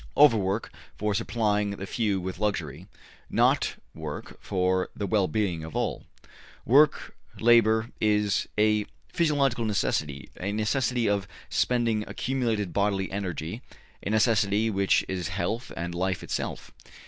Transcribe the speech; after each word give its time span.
Overwork 0.17 0.71
for 0.97 1.13
supplying 1.13 1.69
the 1.69 1.85
few 1.85 2.19
with 2.19 2.39
luxury 2.39 2.87
not 3.29 3.75
work 3.93 4.35
for 4.41 4.89
the 4.95 5.05
well 5.05 5.27
being 5.27 5.63
of 5.63 5.75
all. 5.75 6.07
Work, 6.65 7.15
labor, 7.39 7.91
is 8.01 8.47
a 8.57 8.87
physiological 9.13 9.63
necessity, 9.63 10.31
a 10.39 10.53
necessity 10.53 11.07
of 11.07 11.27
spending 11.49 12.03
accumulated 12.07 12.73
bodily 12.73 13.11
energy, 13.11 13.61
a 14.01 14.09
necessity 14.09 14.71
which 14.71 15.05
is 15.07 15.27
health 15.27 15.71
and 15.77 15.93
life 15.93 16.23
itself. 16.23 16.71